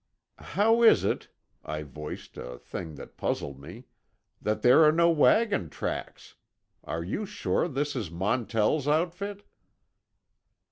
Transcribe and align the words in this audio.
"How 0.39 0.81
is 0.81 1.03
it," 1.03 1.27
I 1.63 1.83
voiced 1.83 2.35
a 2.35 2.57
thing 2.57 2.95
that 2.95 3.17
puzzled 3.17 3.59
me, 3.59 3.85
"that 4.41 4.63
there 4.63 4.83
are 4.83 4.91
no 4.91 5.11
wagon 5.11 5.69
tracks? 5.69 6.33
Are 6.83 7.03
you 7.03 7.27
sure 7.27 7.67
this 7.67 7.95
is 7.95 8.09
Montell's 8.09 8.87
outfit?" 8.87 9.43